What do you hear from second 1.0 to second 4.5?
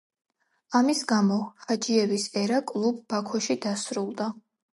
გამო ჰაჯიევის ერა კლუბ ბაქოში დასრულდა.